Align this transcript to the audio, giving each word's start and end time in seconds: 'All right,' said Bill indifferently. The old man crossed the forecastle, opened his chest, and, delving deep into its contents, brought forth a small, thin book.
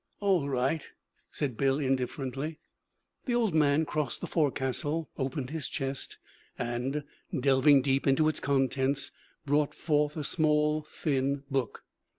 'All 0.19 0.49
right,' 0.49 0.89
said 1.29 1.57
Bill 1.57 1.77
indifferently. 1.77 2.57
The 3.25 3.35
old 3.35 3.53
man 3.53 3.85
crossed 3.85 4.19
the 4.19 4.25
forecastle, 4.25 5.11
opened 5.15 5.51
his 5.51 5.67
chest, 5.67 6.17
and, 6.57 7.03
delving 7.39 7.83
deep 7.83 8.07
into 8.07 8.27
its 8.27 8.39
contents, 8.39 9.11
brought 9.45 9.75
forth 9.75 10.17
a 10.17 10.23
small, 10.23 10.81
thin 10.81 11.43
book. 11.51 11.83